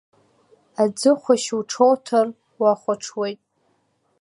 [0.81, 2.27] Аӡыхәашь уҽоуҭар
[2.59, 3.39] уахәаҽуеит.